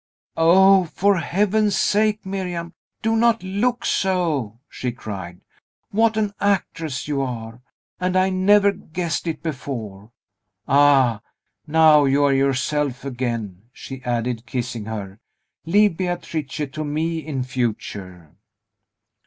[0.35, 5.41] "O, for Heaven's sake, Miriam, do not look so!" she cried.
[5.91, 7.61] "What an actress you are!
[7.99, 10.09] And I never guessed it before.
[10.67, 11.21] Ah!
[11.67, 15.19] now you are yourself again!" she added, kissing her.
[15.67, 18.31] "Leave Beatrice to me in future."